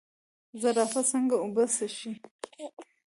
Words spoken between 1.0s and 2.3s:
څنګه اوبه څښي؟